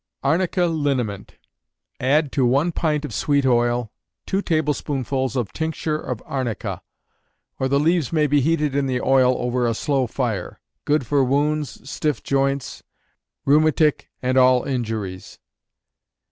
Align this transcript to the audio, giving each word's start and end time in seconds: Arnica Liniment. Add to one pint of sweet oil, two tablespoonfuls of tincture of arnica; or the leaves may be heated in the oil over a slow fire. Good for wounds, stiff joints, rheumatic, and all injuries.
Arnica 0.23 0.65
Liniment. 0.65 1.35
Add 1.99 2.31
to 2.31 2.43
one 2.43 2.71
pint 2.71 3.05
of 3.05 3.13
sweet 3.13 3.45
oil, 3.45 3.91
two 4.25 4.41
tablespoonfuls 4.41 5.35
of 5.35 5.53
tincture 5.53 5.99
of 5.99 6.23
arnica; 6.25 6.81
or 7.59 7.67
the 7.67 7.79
leaves 7.79 8.11
may 8.11 8.25
be 8.25 8.41
heated 8.41 8.73
in 8.73 8.87
the 8.87 8.99
oil 8.99 9.39
over 9.39 9.67
a 9.67 9.75
slow 9.75 10.07
fire. 10.07 10.59
Good 10.85 11.05
for 11.05 11.23
wounds, 11.23 11.87
stiff 11.87 12.23
joints, 12.23 12.81
rheumatic, 13.45 14.09
and 14.23 14.39
all 14.39 14.63
injuries. 14.63 15.37